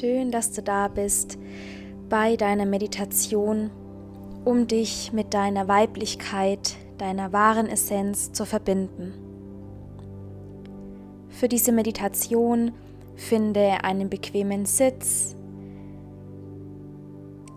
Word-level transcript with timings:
Schön, 0.00 0.30
dass 0.30 0.50
du 0.52 0.62
da 0.62 0.88
bist 0.88 1.36
bei 2.08 2.36
deiner 2.36 2.64
Meditation, 2.64 3.70
um 4.46 4.66
dich 4.66 5.12
mit 5.12 5.34
deiner 5.34 5.68
Weiblichkeit, 5.68 6.76
deiner 6.96 7.34
wahren 7.34 7.66
Essenz 7.66 8.32
zu 8.32 8.46
verbinden. 8.46 9.12
Für 11.28 11.48
diese 11.48 11.72
Meditation 11.72 12.72
finde 13.14 13.84
einen 13.84 14.08
bequemen 14.08 14.64
Sitz. 14.64 15.36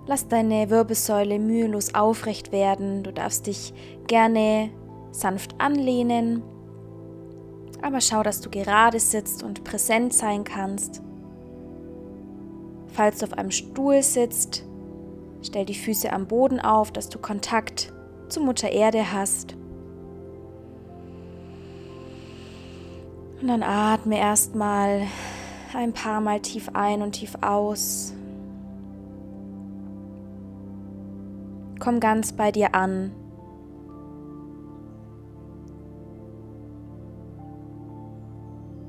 Lass 0.06 0.28
deine 0.28 0.70
Wirbelsäule 0.70 1.40
mühelos 1.40 1.96
aufrecht 1.96 2.52
werden. 2.52 3.04
Du 3.04 3.14
darfst 3.14 3.48
dich 3.48 3.74
gerne 4.08 4.70
sanft 5.12 5.56
anlehnen, 5.62 6.44
aber 7.82 8.02
schau, 8.02 8.22
dass 8.22 8.42
du 8.42 8.50
gerade 8.50 9.00
sitzt 9.00 9.44
und 9.44 9.64
präsent 9.64 10.14
sein 10.14 10.44
kannst. 10.44 11.02
Falls 12.94 13.18
du 13.18 13.26
auf 13.26 13.34
einem 13.34 13.50
Stuhl 13.50 14.04
sitzt, 14.04 14.64
stell 15.42 15.66
die 15.66 15.74
Füße 15.74 16.14
am 16.14 16.28
Boden 16.28 16.60
auf, 16.60 16.92
dass 16.92 17.10
du 17.10 17.18
Kontakt 17.18 17.92
zu 18.30 18.40
Mutter 18.40 18.72
Erde 18.72 19.12
hast. 19.12 19.56
Und 23.42 23.48
dann 23.48 23.64
atme 23.64 24.20
erstmal 24.20 25.08
ein 25.74 25.92
paar 25.92 26.22
Mal 26.22 26.40
tief 26.40 26.70
ein 26.74 27.02
und 27.02 27.14
tief 27.14 27.36
aus. 27.42 28.14
Komm 31.80 32.00
ganz 32.00 32.32
bei 32.32 32.52
dir 32.52 32.76
an. 32.76 33.12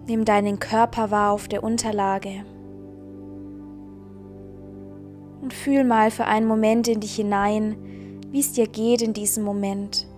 Nimm 0.07 0.27
deinen 0.27 0.59
Körper 0.59 1.11
wahr 1.11 1.33
auf 1.33 1.48
der 1.48 1.65
Unterlage 1.65 2.45
und 5.45 5.53
fühl 5.53 5.84
mal 5.84 6.11
für 6.11 6.25
einen 6.25 6.47
Moment 6.48 6.89
in 6.89 7.00
dich 7.00 7.14
hinein, 7.14 7.77
wie 8.31 8.41
es 8.41 8.53
dir 8.53 8.67
geht 8.67 9.03
in 9.03 9.12
diesem 9.12 9.45
Moment. 9.45 10.09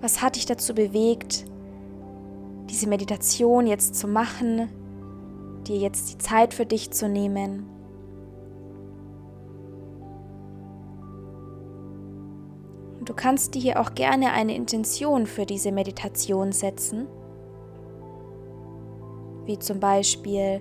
Was 0.00 0.20
hat 0.20 0.36
dich 0.36 0.44
dazu 0.44 0.74
bewegt, 0.74 1.46
diese 2.68 2.88
Meditation 2.88 3.68
jetzt 3.68 3.94
zu 3.94 4.08
machen, 4.08 4.68
dir 5.66 5.76
jetzt 5.78 6.12
die 6.12 6.18
Zeit 6.18 6.52
für 6.52 6.66
dich 6.66 6.90
zu 6.90 7.08
nehmen? 7.08 7.70
du 13.06 13.14
kannst 13.14 13.54
dir 13.54 13.62
hier 13.62 13.80
auch 13.80 13.94
gerne 13.94 14.32
eine 14.32 14.56
Intention 14.56 15.26
für 15.26 15.46
diese 15.46 15.70
Meditation 15.70 16.50
setzen, 16.50 17.06
wie 19.44 19.58
zum 19.58 19.78
Beispiel, 19.78 20.60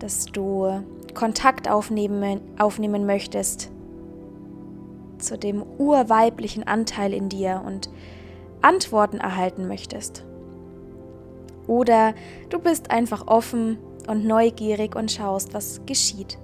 dass 0.00 0.26
du 0.26 0.82
Kontakt 1.14 1.68
aufnehmen, 1.68 2.40
aufnehmen 2.58 3.06
möchtest 3.06 3.70
zu 5.18 5.38
dem 5.38 5.62
urweiblichen 5.78 6.66
Anteil 6.66 7.14
in 7.14 7.28
dir 7.28 7.62
und 7.64 7.90
Antworten 8.60 9.18
erhalten 9.18 9.68
möchtest. 9.68 10.24
Oder 11.66 12.14
du 12.50 12.58
bist 12.58 12.90
einfach 12.90 13.26
offen 13.28 13.78
und 14.08 14.26
neugierig 14.26 14.96
und 14.96 15.10
schaust, 15.12 15.54
was 15.54 15.80
geschieht. 15.86 16.38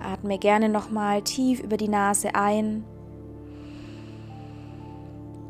Atme 0.00 0.38
gerne 0.38 0.68
nochmal 0.68 1.22
tief 1.22 1.60
über 1.60 1.76
die 1.76 1.88
Nase 1.88 2.34
ein 2.34 2.84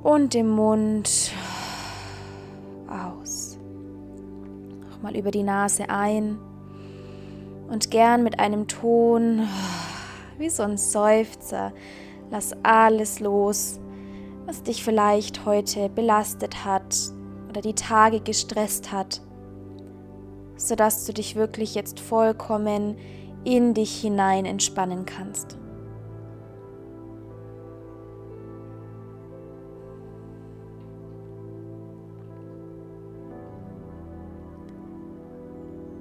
und 0.05 0.35
dem 0.35 0.51
Mund 0.51 1.33
aus. 2.89 3.59
Nochmal 4.91 5.17
über 5.17 5.33
die 5.33 5.43
Nase 5.43 5.89
ein 5.89 6.39
und 7.69 7.91
gern 7.91 8.23
mit 8.23 8.39
einem 8.39 8.69
Ton 8.69 9.49
wie 10.39 10.51
so 10.51 10.63
ein 10.63 10.77
Seufzer. 10.77 11.73
Lass 12.31 12.55
alles 12.63 13.19
los, 13.21 13.81
was 14.47 14.63
dich 14.63 14.85
vielleicht 14.85 15.47
heute 15.47 15.89
belastet 15.89 16.65
hat 16.67 16.95
oder 17.49 17.63
die 17.63 17.75
Tage 17.75 18.21
gestresst 18.21 18.93
hat, 18.93 19.23
sodass 20.57 21.07
du 21.07 21.15
dich 21.15 21.35
wirklich 21.35 21.75
jetzt 21.75 21.99
vollkommen 21.99 22.97
in 23.45 23.73
dich 23.73 24.03
hinein 24.03 24.45
entspannen 24.45 25.07
kannst. 25.07 25.57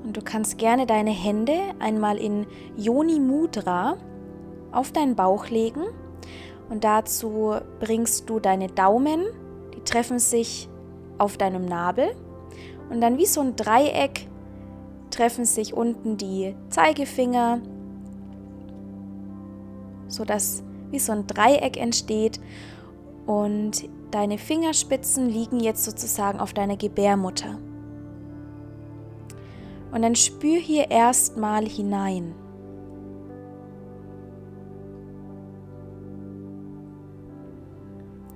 Und 0.03 0.17
du 0.17 0.21
kannst 0.21 0.57
gerne 0.57 0.85
deine 0.85 1.11
Hände 1.11 1.57
einmal 1.79 2.17
in 2.17 2.45
Yoni 2.75 3.19
Mudra 3.19 3.97
auf 4.71 4.91
deinen 4.91 5.15
Bauch 5.15 5.47
legen. 5.47 5.83
Und 6.69 6.83
dazu 6.83 7.55
bringst 7.79 8.29
du 8.29 8.39
deine 8.39 8.67
Daumen, 8.67 9.21
die 9.75 9.81
treffen 9.81 10.19
sich 10.19 10.67
auf 11.17 11.37
deinem 11.37 11.65
Nabel. 11.65 12.15
Und 12.89 13.01
dann 13.01 13.17
wie 13.17 13.25
so 13.25 13.41
ein 13.41 13.55
Dreieck 13.55 14.27
treffen 15.09 15.45
sich 15.45 15.73
unten 15.73 16.17
die 16.17 16.55
Zeigefinger, 16.69 17.59
sodass 20.07 20.63
wie 20.89 20.99
so 20.99 21.11
ein 21.11 21.27
Dreieck 21.27 21.77
entsteht. 21.77 22.39
Und 23.25 23.87
deine 24.11 24.37
Fingerspitzen 24.37 25.29
liegen 25.29 25.59
jetzt 25.59 25.85
sozusagen 25.85 26.39
auf 26.39 26.53
deiner 26.53 26.75
Gebärmutter. 26.75 27.57
Und 29.93 30.01
dann 30.01 30.15
spür 30.15 30.57
hier 30.57 30.89
erstmal 30.89 31.67
hinein. 31.67 32.33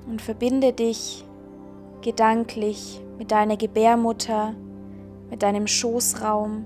Und 0.08 0.22
verbinde 0.22 0.72
dich 0.72 1.26
gedanklich 2.02 3.02
mit 3.18 3.32
deiner 3.32 3.58
Gebärmutter, 3.58 4.54
mit 5.32 5.42
deinem 5.42 5.66
Schoßraum. 5.66 6.64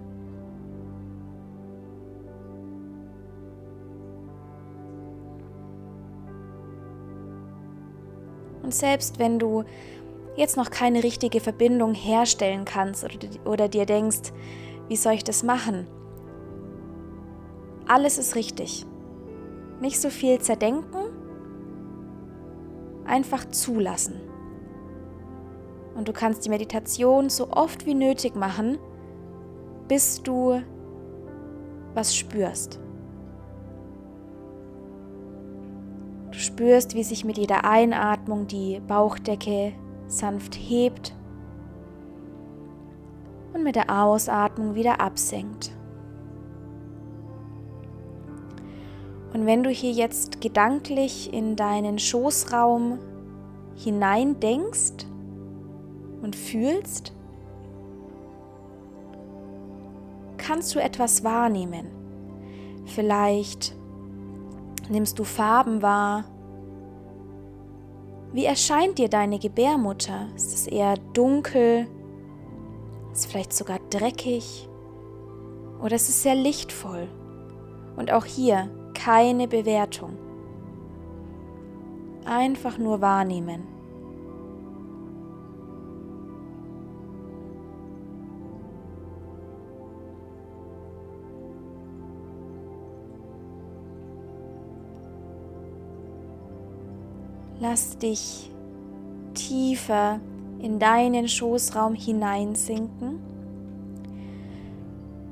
Und 8.61 8.73
selbst 8.73 9.19
wenn 9.19 9.39
du 9.39 9.63
jetzt 10.35 10.57
noch 10.57 10.69
keine 10.69 11.01
richtige 11.03 11.39
Verbindung 11.39 11.93
herstellen 11.93 12.65
kannst 12.65 13.05
oder, 13.05 13.15
oder 13.45 13.67
dir 13.69 13.85
denkst, 13.85 14.33
wie 14.91 14.97
soll 14.97 15.13
ich 15.13 15.23
das 15.23 15.41
machen? 15.41 15.87
Alles 17.87 18.17
ist 18.17 18.35
richtig. 18.35 18.85
Nicht 19.79 20.01
so 20.01 20.09
viel 20.09 20.39
zerdenken, 20.39 21.05
einfach 23.05 23.45
zulassen. 23.45 24.19
Und 25.95 26.09
du 26.09 26.11
kannst 26.11 26.43
die 26.43 26.49
Meditation 26.49 27.29
so 27.29 27.51
oft 27.51 27.85
wie 27.85 27.93
nötig 27.93 28.35
machen, 28.35 28.79
bis 29.87 30.21
du 30.23 30.61
was 31.93 32.13
spürst. 32.13 32.81
Du 36.31 36.37
spürst, 36.37 36.95
wie 36.95 37.03
sich 37.05 37.23
mit 37.23 37.37
jeder 37.37 37.63
Einatmung 37.63 38.45
die 38.45 38.81
Bauchdecke 38.85 39.71
sanft 40.07 40.55
hebt 40.55 41.15
und 43.53 43.63
mit 43.63 43.75
der 43.75 43.89
Ausatmung 43.89 44.75
wieder 44.75 45.01
absenkt. 45.01 45.71
Und 49.33 49.45
wenn 49.45 49.63
du 49.63 49.69
hier 49.69 49.91
jetzt 49.91 50.41
gedanklich 50.41 51.33
in 51.33 51.55
deinen 51.55 51.99
Schoßraum 51.99 52.99
hinein 53.75 54.39
denkst 54.39 55.05
und 56.21 56.35
fühlst, 56.35 57.13
kannst 60.37 60.75
du 60.75 60.79
etwas 60.79 61.23
wahrnehmen. 61.23 61.87
Vielleicht 62.85 63.73
nimmst 64.89 65.17
du 65.17 65.23
Farben 65.23 65.81
wahr. 65.81 66.25
Wie 68.33 68.45
erscheint 68.45 68.97
dir 68.97 69.07
deine 69.07 69.39
Gebärmutter? 69.39 70.27
Ist 70.35 70.53
es 70.53 70.67
eher 70.67 70.95
dunkel, 71.13 71.87
ist 73.13 73.31
vielleicht 73.31 73.53
sogar 73.53 73.79
dreckig 73.89 74.69
oder 75.81 75.95
es 75.95 76.09
ist 76.09 76.23
sehr 76.23 76.35
lichtvoll. 76.35 77.07
Und 77.97 78.11
auch 78.11 78.25
hier 78.25 78.69
keine 78.93 79.47
Bewertung. 79.47 80.17
Einfach 82.25 82.77
nur 82.77 83.01
wahrnehmen. 83.01 83.67
Lass 97.59 97.97
dich 97.97 98.51
tiefer 99.33 100.19
in 100.61 100.79
deinen 100.79 101.27
Schoßraum 101.27 101.93
hineinsinken. 101.95 103.19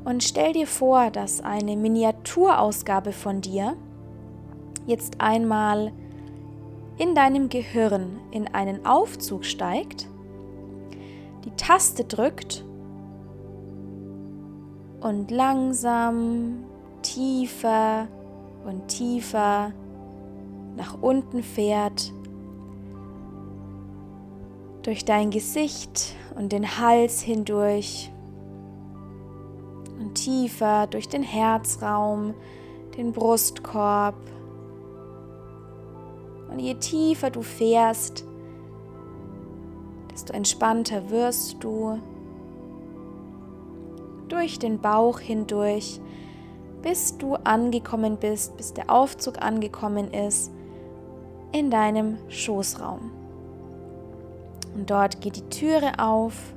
Und 0.04 0.24
stell 0.24 0.54
dir 0.54 0.68
vor, 0.68 1.12
dass 1.12 1.42
eine 1.42 1.76
Miniaturausgabe 1.76 3.12
von 3.12 3.42
dir 3.42 3.76
jetzt 4.88 5.22
einmal 5.22 5.92
in 6.98 7.16
deinem 7.16 7.50
Gehirn 7.50 8.20
in 8.32 8.48
einen 8.48 8.86
Aufzug 8.86 9.46
steigt, 9.46 10.08
die 11.46 11.52
Taste 11.52 12.04
drückt 12.04 12.66
und 15.02 15.32
langsam 15.32 16.66
tiefer 17.02 18.08
und 18.66 18.88
tiefer 18.88 19.72
nach 20.76 21.02
unten 21.02 21.44
fährt, 21.44 22.12
durch 24.90 25.06
dein 25.06 25.30
Gesicht 25.30 26.16
und 26.36 26.52
den 26.52 26.80
Hals 26.80 27.22
hindurch 27.22 28.10
und 30.00 30.16
tiefer 30.16 30.88
durch 30.88 31.08
den 31.08 31.22
Herzraum, 31.22 32.34
den 32.98 33.12
Brustkorb. 33.12 34.16
Und 36.50 36.58
je 36.58 36.74
tiefer 36.74 37.30
du 37.30 37.44
fährst, 37.44 38.26
desto 40.12 40.34
entspannter 40.34 41.12
wirst 41.12 41.64
du 41.64 42.00
durch 44.28 44.58
den 44.58 44.82
Bauch 44.82 45.20
hindurch, 45.20 46.02
bis 46.82 47.16
du 47.16 47.36
angekommen 47.36 48.18
bist, 48.18 48.58
bis 48.58 48.74
der 48.74 48.90
Aufzug 48.90 49.40
angekommen 49.40 50.12
ist 50.12 50.52
in 51.52 51.70
deinem 51.70 52.18
Schoßraum. 52.28 53.19
Und 54.76 54.90
dort 54.90 55.22
geht 55.22 55.36
die 55.36 55.50
Türe 55.50 56.00
auf 56.00 56.54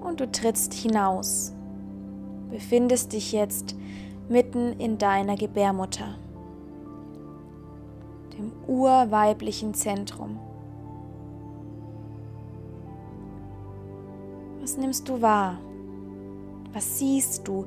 und 0.00 0.20
du 0.20 0.30
trittst 0.30 0.74
hinaus. 0.74 1.52
Befindest 2.50 3.12
dich 3.12 3.32
jetzt 3.32 3.76
mitten 4.28 4.72
in 4.78 4.98
deiner 4.98 5.36
Gebärmutter, 5.36 6.16
dem 8.36 8.52
urweiblichen 8.66 9.74
Zentrum. 9.74 10.38
Was 14.60 14.76
nimmst 14.76 15.08
du 15.08 15.20
wahr? 15.20 15.58
Was 16.72 16.98
siehst 16.98 17.48
du? 17.48 17.66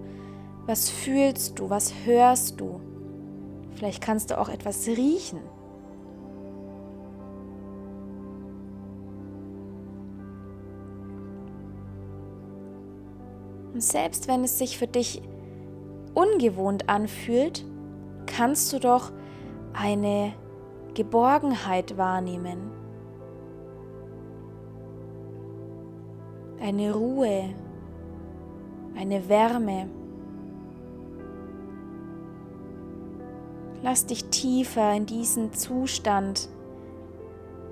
Was 0.65 0.89
fühlst 0.89 1.59
du? 1.59 1.69
Was 1.69 1.93
hörst 2.05 2.61
du? 2.61 2.79
Vielleicht 3.75 4.01
kannst 4.01 4.31
du 4.31 4.39
auch 4.39 4.49
etwas 4.49 4.87
riechen. 4.87 5.39
Und 13.73 13.81
selbst 13.81 14.27
wenn 14.27 14.43
es 14.43 14.59
sich 14.59 14.77
für 14.77 14.87
dich 14.87 15.21
ungewohnt 16.13 16.89
anfühlt, 16.89 17.65
kannst 18.27 18.71
du 18.71 18.79
doch 18.79 19.11
eine 19.73 20.33
Geborgenheit 20.93 21.97
wahrnehmen. 21.97 22.71
Eine 26.61 26.93
Ruhe, 26.93 27.49
eine 28.95 29.27
Wärme. 29.27 29.89
Lass 33.81 34.05
dich 34.05 34.25
tiefer 34.25 34.93
in 34.95 35.05
diesen 35.05 35.51
Zustand, 35.51 36.47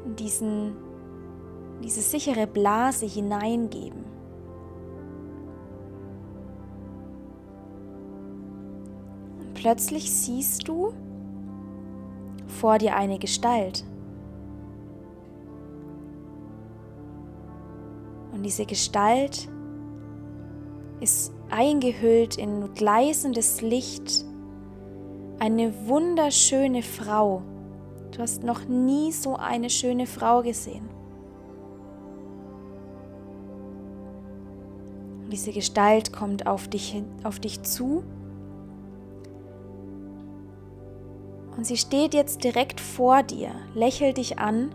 in 0.06 0.16
diesen, 0.16 0.76
diese 1.84 2.02
sichere 2.02 2.48
Blase 2.48 3.06
hineingeben. 3.06 4.04
Plötzlich 9.62 10.12
siehst 10.12 10.68
du 10.68 10.92
vor 12.48 12.80
dir 12.80 12.96
eine 12.96 13.20
Gestalt. 13.20 13.86
Und 18.32 18.42
diese 18.42 18.66
Gestalt 18.66 19.48
ist 21.00 21.32
eingehüllt 21.52 22.40
in 22.40 22.74
gleißendes 22.74 23.62
Licht. 23.62 24.26
Eine 25.38 25.88
wunderschöne 25.88 26.82
Frau. 26.82 27.44
Du 28.14 28.18
hast 28.24 28.44
noch 28.44 28.68
nie 28.68 29.12
so 29.12 29.36
eine 29.36 29.70
schöne 29.70 30.08
Frau 30.08 30.42
gesehen. 30.42 30.90
Und 35.24 35.32
diese 35.32 35.52
Gestalt 35.52 36.12
kommt 36.12 36.48
auf 36.48 36.68
dich, 36.68 37.04
auf 37.24 37.40
dich 37.40 37.62
zu 37.62 38.04
Und 41.56 41.66
sie 41.66 41.78
steht 41.78 42.14
jetzt 42.14 42.44
direkt 42.44 42.80
vor 42.80 43.24
dir, 43.24 43.52
lächelt 43.74 44.18
dich 44.18 44.40
an 44.40 44.74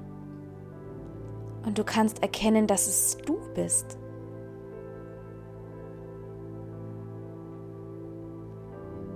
und 1.65 1.79
du 1.79 1.85
kannst 1.85 2.23
erkennen, 2.23 2.67
dass 2.67 2.87
es 2.87 3.19
du 3.27 3.39
bist. 3.55 3.99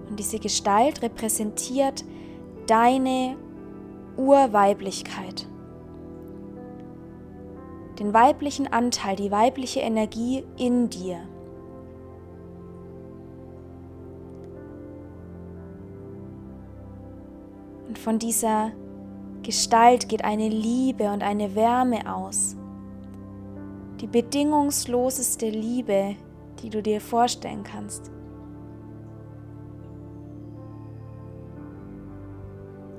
Und 0.09 0.19
diese 0.19 0.41
Gestalt 0.41 1.03
repräsentiert 1.03 2.05
deine 2.67 3.37
Urweiblichkeit. 4.17 5.47
Den 8.01 8.12
weiblichen 8.12 8.67
Anteil, 8.67 9.15
die 9.15 9.31
weibliche 9.31 9.81
Energie 9.81 10.45
in 10.57 10.91
dir. 10.91 11.30
Von 18.00 18.19
dieser 18.19 18.73
Gestalt 19.43 20.08
geht 20.08 20.25
eine 20.25 20.49
Liebe 20.49 21.11
und 21.12 21.23
eine 21.23 21.55
Wärme 21.55 22.12
aus. 22.12 22.56
Die 24.00 24.06
bedingungsloseste 24.06 25.49
Liebe, 25.49 26.17
die 26.62 26.70
du 26.70 26.82
dir 26.82 27.00
vorstellen 27.00 27.62
kannst. 27.62 28.11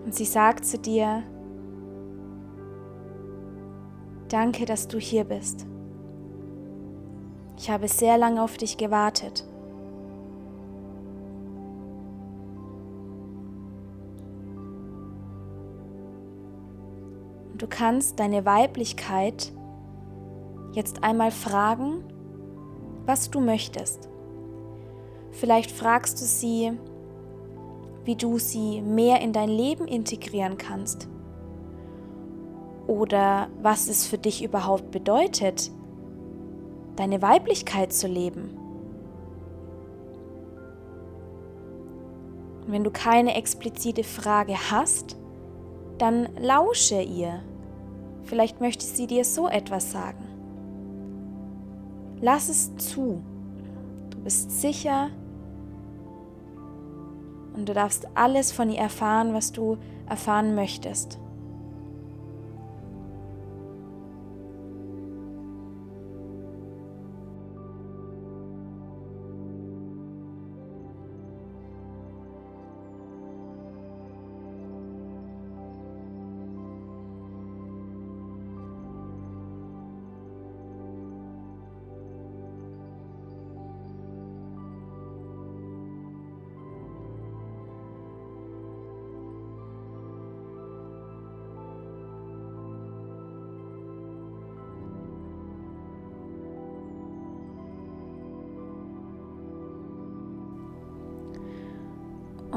Und 0.06 0.16
sie 0.16 0.26
sagt 0.26 0.66
zu 0.66 0.78
dir, 0.78 1.24
danke, 4.30 4.66
dass 4.66 4.88
du 4.88 5.00
hier 5.00 5.24
bist. 5.24 5.66
Ich 7.58 7.70
habe 7.70 7.88
sehr 7.88 8.18
lange 8.18 8.42
auf 8.42 8.58
dich 8.58 8.78
gewartet. 8.78 9.46
Du 17.62 17.68
kannst 17.68 18.20
deine 18.20 18.44
Weiblichkeit 18.44 19.54
jetzt 20.74 21.04
einmal 21.04 21.30
fragen, 21.30 22.04
was 23.06 23.30
du 23.30 23.40
möchtest. 23.40 24.10
Vielleicht 25.30 25.70
fragst 25.70 26.20
du 26.20 26.26
sie, 26.26 26.72
wie 28.04 28.16
du 28.16 28.40
sie 28.40 28.82
mehr 28.82 29.22
in 29.22 29.32
dein 29.32 29.48
Leben 29.48 29.88
integrieren 29.88 30.58
kannst. 30.58 31.08
Oder 32.88 33.50
was 33.62 33.90
es 33.90 34.08
für 34.08 34.18
dich 34.18 34.44
überhaupt 34.44 34.90
bedeutet, 34.90 35.70
deine 36.96 37.22
Weiblichkeit 37.22 37.94
zu 37.94 38.08
leben. 38.08 38.58
Und 42.66 42.72
wenn 42.72 42.84
du 42.84 42.90
keine 42.90 43.36
explizite 43.36 44.04
Frage 44.04 44.56
hast, 44.72 45.16
dann 46.00 46.28
lausche 46.40 47.00
ihr. 47.00 47.44
Vielleicht 48.24 48.62
möchte 48.62 48.86
sie 48.86 49.08
dir 49.08 49.26
so 49.26 49.48
etwas 49.48 49.92
sagen. 49.92 50.28
Lass 52.22 52.50
es 52.50 52.76
zu. 52.78 53.22
Du 54.12 54.20
bist 54.20 54.62
sicher 54.62 55.10
und 57.56 57.68
du 57.68 57.74
darfst 57.74 58.08
alles 58.16 58.52
von 58.52 58.70
ihr 58.70 58.80
erfahren, 58.80 59.34
was 59.34 59.52
du 59.52 59.78
erfahren 60.08 60.56
möchtest. 60.56 61.20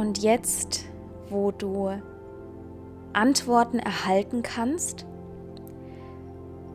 Und 0.05 0.19
jetzt, 0.19 0.85
wo 1.31 1.51
du 1.51 1.89
Antworten 3.15 3.79
erhalten 3.79 4.43
kannst, 4.43 5.07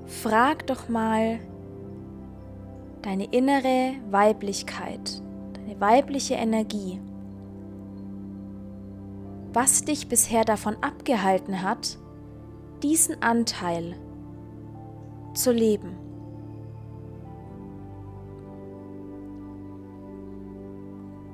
frag 0.07 0.65
doch 0.65 0.89
mal 0.89 1.38
deine 3.03 3.25
innere 3.25 3.93
Weiblichkeit, 4.09 5.21
deine 5.53 5.79
weibliche 5.79 6.33
Energie, 6.33 7.00
was 9.53 9.83
dich 9.83 10.09
bisher 10.09 10.43
davon 10.43 10.77
abgehalten 10.81 11.62
hat, 11.62 12.00
diesen 12.81 13.21
Anteil 13.21 13.95
zu 15.36 15.51
leben. 15.51 15.95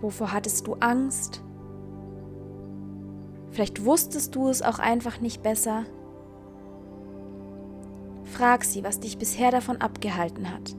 Wovor 0.01 0.33
hattest 0.33 0.67
du 0.67 0.73
Angst? 0.81 1.44
Vielleicht 3.55 3.85
wusstest 3.85 4.35
du 4.35 4.49
es 4.49 4.61
auch 4.61 4.79
einfach 4.79 5.21
nicht 5.21 5.41
besser. 5.41 5.85
Frag 8.25 8.65
sie, 8.65 8.83
was 8.83 8.99
dich 8.99 9.17
bisher 9.17 9.49
davon 9.49 9.79
abgehalten 9.79 10.51
hat. 10.51 10.75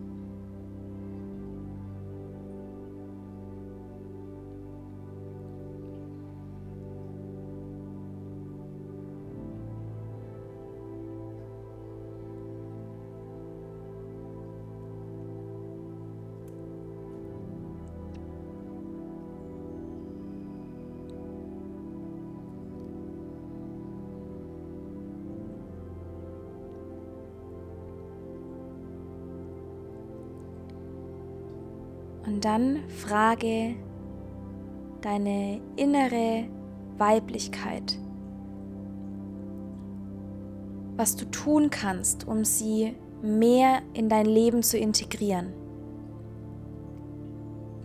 Und 32.27 32.45
dann 32.45 32.81
frage 32.89 33.77
deine 35.01 35.61
innere 35.77 36.49
Weiblichkeit, 36.99 37.99
was 40.97 41.15
du 41.15 41.25
tun 41.27 41.71
kannst, 41.71 42.27
um 42.27 42.45
sie 42.45 42.97
mehr 43.23 43.83
in 43.93 44.09
dein 44.09 44.27
Leben 44.27 44.63
zu 44.63 44.77
integrieren. 44.77 45.53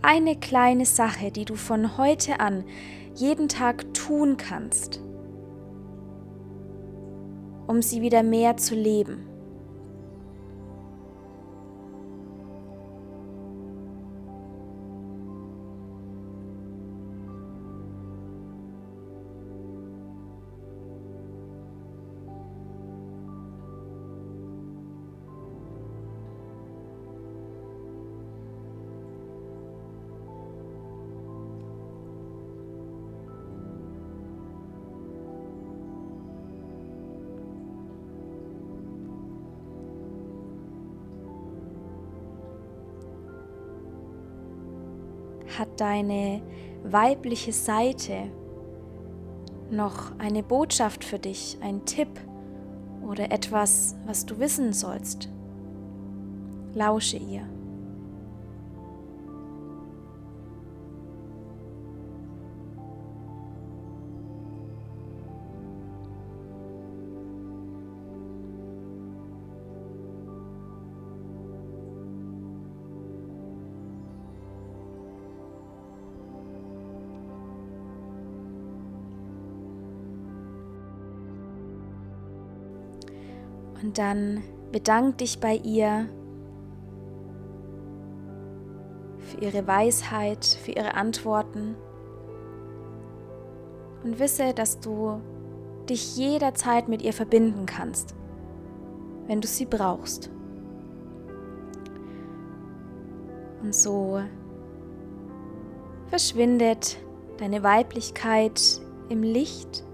Eine 0.02 0.34
kleine 0.34 0.86
Sache, 0.86 1.30
die 1.30 1.44
du 1.44 1.54
von 1.54 1.96
heute 1.96 2.40
an 2.40 2.64
jeden 3.14 3.48
Tag 3.48 3.94
tun 3.94 4.36
kannst, 4.36 5.00
um 7.68 7.80
sie 7.80 8.00
wieder 8.00 8.24
mehr 8.24 8.56
zu 8.56 8.74
leben. 8.74 9.31
Hat 45.62 45.80
deine 45.80 46.42
weibliche 46.82 47.52
Seite 47.52 48.32
noch 49.70 50.18
eine 50.18 50.42
Botschaft 50.42 51.04
für 51.04 51.20
dich, 51.20 51.56
ein 51.60 51.84
Tipp 51.84 52.08
oder 53.08 53.30
etwas, 53.30 53.94
was 54.04 54.26
du 54.26 54.40
wissen 54.40 54.72
sollst. 54.72 55.28
Lausche 56.74 57.16
ihr. 57.16 57.48
Und 83.82 83.98
dann 83.98 84.42
bedank 84.70 85.18
dich 85.18 85.40
bei 85.40 85.56
ihr 85.56 86.08
für 89.18 89.40
ihre 89.40 89.66
Weisheit, 89.66 90.44
für 90.44 90.72
ihre 90.72 90.94
Antworten 90.94 91.74
und 94.04 94.18
wisse, 94.18 94.52
dass 94.54 94.80
du 94.80 95.20
dich 95.88 96.16
jederzeit 96.16 96.88
mit 96.88 97.02
ihr 97.02 97.12
verbinden 97.12 97.66
kannst, 97.66 98.14
wenn 99.26 99.40
du 99.40 99.48
sie 99.48 99.66
brauchst. 99.66 100.30
Und 103.62 103.74
so 103.74 104.20
verschwindet 106.08 106.98
deine 107.38 107.62
Weiblichkeit 107.62 108.80
im 109.08 109.22
Licht 109.22 109.84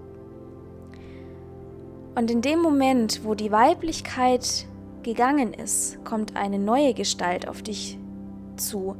und 2.19 2.33
in 2.33 2.43
dem 2.43 2.61
Moment, 2.61 3.25
wo 3.25 3.37
die 3.37 3.53
Weiblichkeit 3.53 4.67
gegangen 5.05 5.55
ist, 5.55 6.05
kommt 6.05 6.35
eine 6.35 6.59
neue 6.59 6.93
Gestalt 6.93 7.47
auf 7.47 7.63
dich 7.63 7.97
zu. 8.57 8.97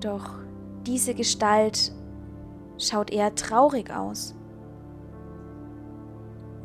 Doch 0.00 0.34
diese 0.86 1.14
Gestalt 1.14 1.94
schaut 2.76 3.10
eher 3.10 3.34
traurig 3.34 3.90
aus 3.90 4.34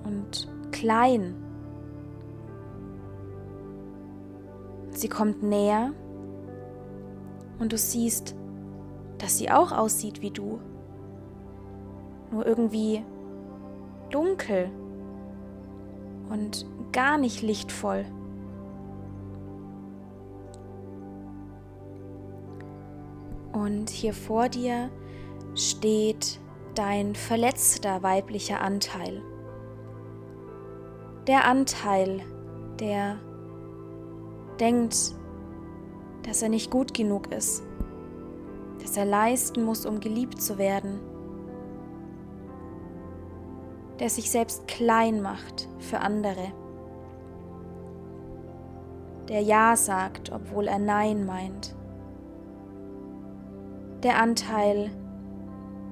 und 0.04 0.50
klein. 0.74 1.34
Sie 4.90 5.08
kommt 5.08 5.44
näher 5.44 5.94
und 7.58 7.72
du 7.72 7.78
siehst, 7.78 8.36
dass 9.18 9.38
sie 9.38 9.50
auch 9.50 9.72
aussieht 9.72 10.22
wie 10.22 10.32
du, 10.32 10.60
nur 12.32 12.46
irgendwie 12.46 13.06
dunkel 14.10 14.70
und 16.32 16.66
gar 16.92 17.18
nicht 17.18 17.42
lichtvoll. 17.42 18.06
Und 23.52 23.90
hier 23.90 24.14
vor 24.14 24.48
dir 24.48 24.90
steht 25.56 26.40
dein 26.74 27.16
verletzter 27.16 28.02
weiblicher 28.02 28.62
Anteil. 28.62 29.22
Der 31.28 31.46
Anteil, 31.46 32.22
der 32.80 33.20
denkt, 34.60 35.16
dass 36.24 36.42
er 36.42 36.50
nicht 36.50 36.72
gut 36.72 36.94
genug 36.94 37.32
ist, 37.32 37.64
dass 38.82 38.96
er 38.96 39.06
leisten 39.06 39.64
muss, 39.64 39.86
um 39.86 40.00
geliebt 40.00 40.42
zu 40.42 40.58
werden 40.58 41.11
der 44.02 44.10
sich 44.10 44.32
selbst 44.32 44.68
klein 44.68 45.22
macht 45.22 45.70
für 45.78 46.00
andere, 46.00 46.52
der 49.30 49.42
Ja 49.42 49.76
sagt, 49.76 50.32
obwohl 50.32 50.68
er 50.68 50.80
Nein 50.80 51.24
meint, 51.28 51.76
der 54.02 54.20
Anteil, 54.20 54.90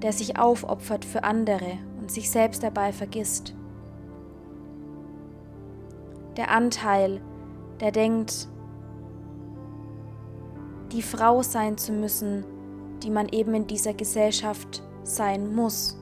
der 0.01 0.11
sich 0.11 0.39
aufopfert 0.39 1.05
für 1.05 1.23
andere 1.23 1.77
und 1.99 2.09
sich 2.09 2.31
selbst 2.31 2.63
dabei 2.63 2.91
vergisst, 2.91 3.53
der 6.35 6.49
Anteil, 6.49 7.21
der 7.79 7.91
denkt, 7.91 8.49
die 10.91 11.03
Frau 11.03 11.43
sein 11.43 11.77
zu 11.77 11.91
müssen, 11.91 12.43
die 13.03 13.11
man 13.11 13.29
eben 13.29 13.53
in 13.53 13.67
dieser 13.67 13.93
Gesellschaft 13.93 14.81
sein 15.03 15.53
muss 15.53 15.95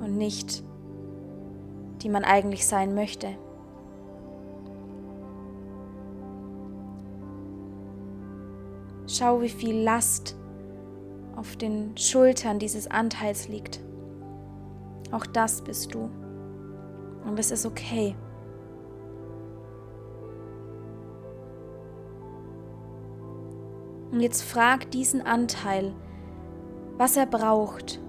und 0.00 0.18
nicht 0.18 0.65
die 2.06 2.12
man 2.12 2.22
eigentlich 2.22 2.68
sein 2.68 2.94
möchte. 2.94 3.36
Schau, 9.08 9.42
wie 9.42 9.48
viel 9.48 9.82
Last 9.82 10.36
auf 11.34 11.56
den 11.56 11.96
Schultern 11.96 12.60
dieses 12.60 12.88
Anteils 12.88 13.48
liegt. 13.48 13.80
Auch 15.10 15.26
das 15.26 15.62
bist 15.62 15.96
du. 15.96 16.08
Und 17.26 17.40
es 17.40 17.50
ist 17.50 17.66
okay. 17.66 18.14
Und 24.12 24.20
jetzt 24.20 24.42
frag 24.42 24.92
diesen 24.92 25.22
Anteil, 25.22 25.92
was 26.98 27.16
er 27.16 27.26
braucht, 27.26 28.00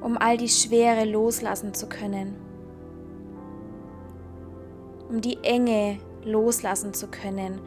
um 0.00 0.16
all 0.16 0.36
die 0.36 0.48
Schwere 0.48 1.04
loslassen 1.04 1.74
zu 1.74 1.88
können, 1.88 2.36
um 5.08 5.20
die 5.20 5.38
Enge 5.42 5.98
loslassen 6.24 6.94
zu 6.94 7.08
können, 7.08 7.60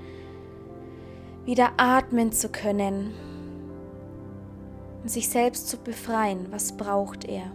wieder 1.46 1.72
atmen 1.78 2.32
zu 2.32 2.50
können 2.50 3.14
und 5.02 5.10
sich 5.10 5.30
selbst 5.30 5.68
zu 5.68 5.78
befreien. 5.78 6.48
Was 6.52 6.78
braucht 6.78 7.26
er? 7.26 7.52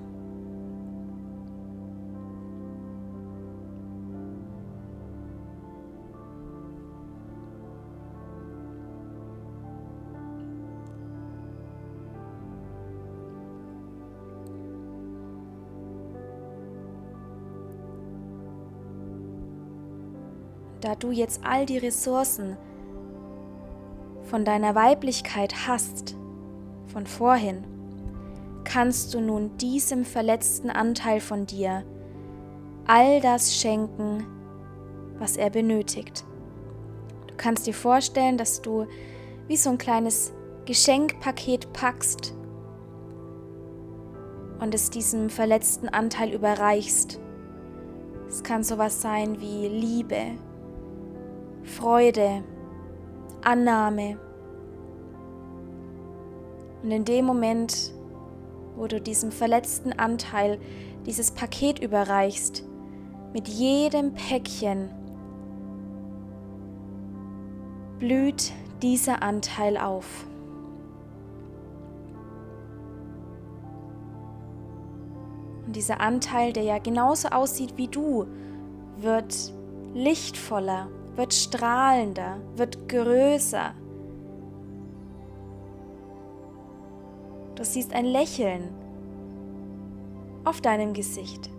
Da 20.80 20.94
du 20.94 21.10
jetzt 21.10 21.40
all 21.44 21.66
die 21.66 21.78
Ressourcen 21.78 22.56
von 24.24 24.44
deiner 24.44 24.74
Weiblichkeit 24.74 25.66
hast, 25.66 26.16
von 26.86 27.06
vorhin, 27.06 27.64
kannst 28.64 29.14
du 29.14 29.20
nun 29.20 29.56
diesem 29.56 30.04
verletzten 30.04 30.70
Anteil 30.70 31.20
von 31.20 31.46
dir 31.46 31.84
all 32.86 33.20
das 33.20 33.54
schenken, 33.54 34.26
was 35.18 35.36
er 35.36 35.50
benötigt. 35.50 36.24
Du 37.26 37.34
kannst 37.36 37.66
dir 37.66 37.74
vorstellen, 37.74 38.38
dass 38.38 38.62
du 38.62 38.86
wie 39.46 39.56
so 39.56 39.70
ein 39.70 39.78
kleines 39.78 40.32
Geschenkpaket 40.64 41.72
packst 41.72 42.34
und 44.60 44.74
es 44.74 44.90
diesem 44.90 45.30
verletzten 45.30 45.88
Anteil 45.88 46.32
überreichst. 46.32 47.20
Es 48.28 48.42
kann 48.42 48.64
sowas 48.64 49.00
sein 49.00 49.40
wie 49.40 49.68
Liebe, 49.68 50.32
Freude, 51.68 52.42
Annahme. 53.42 54.18
Und 56.82 56.90
in 56.90 57.04
dem 57.04 57.24
Moment, 57.24 57.92
wo 58.76 58.86
du 58.86 59.00
diesem 59.00 59.30
verletzten 59.30 59.92
Anteil 59.92 60.58
dieses 61.06 61.30
Paket 61.30 61.78
überreichst, 61.78 62.64
mit 63.32 63.46
jedem 63.46 64.14
Päckchen 64.14 64.90
blüht 67.98 68.52
dieser 68.82 69.22
Anteil 69.22 69.76
auf. 69.76 70.26
Und 75.66 75.76
dieser 75.76 76.00
Anteil, 76.00 76.52
der 76.54 76.62
ja 76.62 76.78
genauso 76.78 77.28
aussieht 77.28 77.74
wie 77.76 77.88
du, 77.88 78.26
wird 78.96 79.52
lichtvoller, 79.92 80.88
wird 81.18 81.34
strahlender, 81.34 82.36
wird 82.54 82.88
größer. 82.88 83.74
Du 87.56 87.64
siehst 87.64 87.92
ein 87.92 88.04
Lächeln 88.04 88.72
auf 90.44 90.60
deinem 90.60 90.92
Gesicht. 90.92 91.50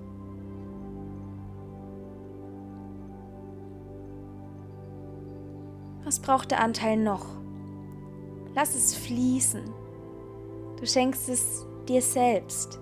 Was 6.05 6.21
braucht 6.21 6.51
der 6.51 6.63
Anteil 6.63 6.95
noch? 6.95 7.25
Lass 8.55 8.75
es 8.75 8.95
fließen. 8.95 9.65
Du 10.79 10.85
schenkst 10.85 11.27
es 11.27 11.67
dir 11.85 12.01
selbst. 12.01 12.79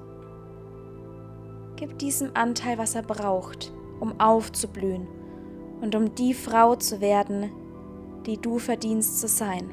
Gib 1.75 1.97
diesem 1.97 2.29
Anteil, 2.35 2.77
was 2.77 2.93
er 2.93 3.01
braucht, 3.01 3.73
um 3.99 4.19
aufzublühen 4.19 5.16
und 5.81 5.95
um 5.95 6.13
die 6.15 6.33
Frau 6.33 6.75
zu 6.75 7.01
werden, 7.01 7.51
die 8.25 8.37
du 8.37 8.59
verdienst 8.59 9.19
zu 9.19 9.27
sein. 9.27 9.69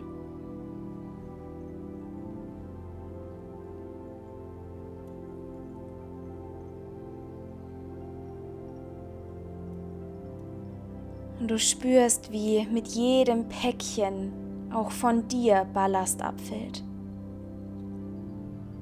Und 11.41 11.51
du 11.51 11.59
spürst, 11.59 12.33
wie 12.33 12.67
mit 12.67 12.89
jedem 12.89 13.49
Päckchen 13.49 14.33
auch 14.73 14.91
von 14.91 15.29
dir 15.29 15.67
Ballast 15.75 16.23
abfällt. 16.23 16.83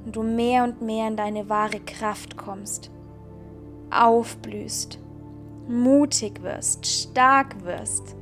Und 0.04 0.14
du 0.14 0.22
mehr 0.22 0.64
und 0.64 0.80
mehr 0.82 1.08
in 1.08 1.16
deine 1.16 1.48
wahre 1.48 1.80
Kraft 1.80 2.36
kommst, 2.36 2.90
aufblühst 3.90 4.98
mutig 5.68 6.42
wirst, 6.42 6.86
stark 6.86 7.64
wirst, 7.64 8.16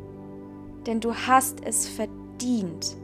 denn 0.87 1.01
du 1.01 1.15
hast 1.15 1.65
es 1.65 1.89
verdient. 1.89 2.97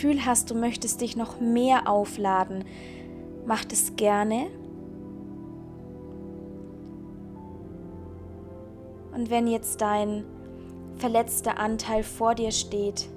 Gefühl 0.00 0.24
hast, 0.24 0.50
du 0.50 0.54
möchtest 0.54 1.02
dich 1.02 1.14
noch 1.14 1.40
mehr 1.40 1.86
aufladen, 1.86 2.64
mach 3.44 3.66
das 3.66 3.96
gerne. 3.96 4.46
Und 9.14 9.28
wenn 9.28 9.46
jetzt 9.46 9.82
dein 9.82 10.24
verletzter 10.96 11.58
Anteil 11.58 12.02
vor 12.02 12.34
dir 12.34 12.50
steht, 12.50 13.10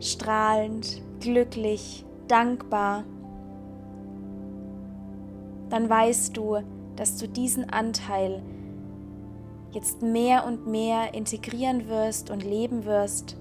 strahlend, 0.00 1.02
glücklich, 1.20 2.06
dankbar, 2.26 3.04
dann 5.68 5.90
weißt 5.90 6.34
du, 6.34 6.60
dass 6.96 7.18
du 7.18 7.28
diesen 7.28 7.68
Anteil 7.68 8.42
jetzt 9.72 10.00
mehr 10.00 10.46
und 10.46 10.66
mehr 10.66 11.12
integrieren 11.12 11.88
wirst 11.90 12.30
und 12.30 12.42
leben 12.42 12.86
wirst 12.86 13.37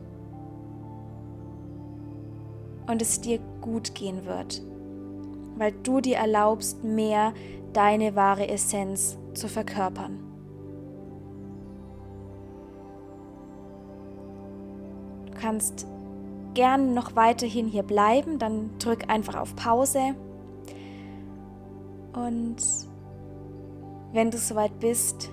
und 2.87 3.01
es 3.01 3.21
dir 3.21 3.39
gut 3.61 3.93
gehen 3.93 4.25
wird, 4.25 4.61
weil 5.57 5.73
du 5.83 6.01
dir 6.01 6.17
erlaubst, 6.17 6.83
mehr 6.83 7.33
deine 7.73 8.15
wahre 8.15 8.47
Essenz 8.47 9.17
zu 9.33 9.47
verkörpern. 9.47 10.19
Du 15.27 15.33
kannst 15.39 15.85
gern 16.53 16.93
noch 16.95 17.15
weiterhin 17.15 17.67
hier 17.67 17.83
bleiben, 17.83 18.39
dann 18.39 18.71
drück 18.79 19.09
einfach 19.09 19.35
auf 19.35 19.55
Pause. 19.55 20.15
Und 22.13 22.57
wenn 24.13 24.31
du 24.31 24.37
soweit 24.39 24.79
bist, 24.79 25.29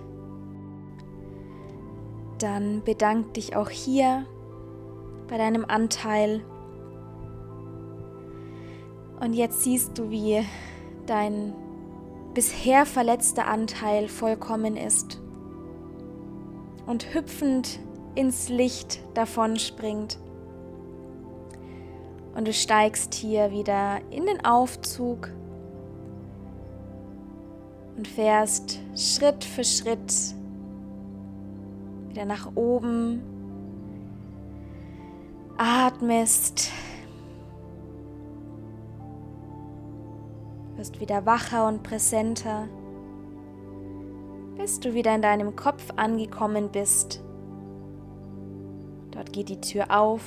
dann 2.39 2.83
bedank 2.85 3.33
dich 3.35 3.57
auch 3.57 3.71
hier 3.71 4.27
bei 5.29 5.39
deinem 5.39 5.65
Anteil 5.65 6.45
und 9.21 9.33
jetzt 9.33 9.63
siehst 9.63 9.99
du, 9.99 10.11
wie 10.11 10.45
dein 11.07 11.55
bisher 12.35 12.85
verletzter 12.85 13.47
Anteil 13.47 14.09
vollkommen 14.09 14.77
ist 14.77 15.21
und 16.87 17.15
hüpfend 17.15 17.79
ins 18.15 18.49
Licht 18.49 19.01
davonspringt. 19.15 20.19
Und 22.35 22.49
du 22.49 22.53
steigst 22.53 23.15
hier 23.15 23.53
wieder 23.53 24.01
in 24.11 24.27
den 24.27 24.45
Aufzug 24.45 25.31
und 27.97 28.09
fährst 28.09 28.81
Schritt 28.97 29.45
für 29.45 29.63
Schritt 29.63 30.13
wieder 32.09 32.25
nach 32.25 32.51
oben, 32.57 33.23
atmest 35.57 36.71
wirst 40.85 41.01
wieder 41.01 41.25
wacher 41.25 41.67
und 41.67 41.83
präsenter, 41.83 42.69
bis 44.59 44.81
du 44.81 44.93
wieder 44.93 45.15
in 45.15 45.23
deinem 45.23 45.57
Kopf 45.57 45.83
angekommen 45.97 46.69
bist. 46.71 47.23
Dort 49.11 49.33
geht 49.33 49.49
die 49.49 49.63
Tür 49.63 49.87
auf 49.89 50.21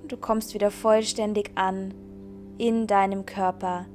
und 0.00 0.12
du 0.12 0.16
kommst 0.16 0.54
wieder 0.54 0.70
vollständig 0.70 1.50
an 1.56 1.92
in 2.56 2.86
deinem 2.86 3.26
Körper, 3.26 3.86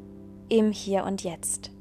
im 0.49 0.73
Hier 0.73 1.06
und 1.06 1.23
Jetzt. 1.23 1.71